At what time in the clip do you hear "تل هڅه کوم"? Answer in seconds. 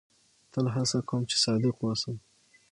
0.51-1.21